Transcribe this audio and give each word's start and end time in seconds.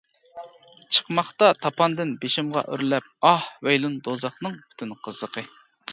چىقماقتا 0.95 1.49
تاپاندىن 1.65 2.15
بېشىمغا 2.23 2.65
ئۆرلەپ 2.71 3.11
ئاھ، 3.33 3.47
ۋەيلۇن 3.69 4.01
دوزاخنىڭ 4.09 4.57
پۈتۈن 4.71 5.01
قىزىقى. 5.07 5.45